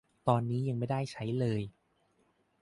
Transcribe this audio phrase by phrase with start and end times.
[0.27, 1.61] ตอนนี้ยังไม่ได้ใช้เลย!